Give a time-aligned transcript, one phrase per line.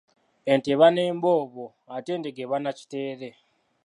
[0.51, 1.65] Ente eba n’emboobo
[1.95, 3.29] ate endiga eba na kitere.